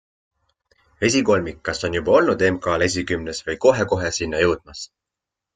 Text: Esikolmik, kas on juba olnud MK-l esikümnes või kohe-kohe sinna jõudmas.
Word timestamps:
Esikolmik, 1.07 1.59
kas 1.69 1.83
on 1.89 1.97
juba 1.99 2.15
olnud 2.21 2.45
MK-l 2.55 2.87
esikümnes 2.89 3.45
või 3.51 3.59
kohe-kohe 3.67 4.15
sinna 4.21 4.45
jõudmas. 4.47 4.87